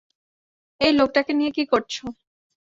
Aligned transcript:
এই 0.81 0.91
লোকটাকে 0.99 1.31
নিয়ে 1.33 1.51
কী 1.51 1.63
করছ? 1.71 1.93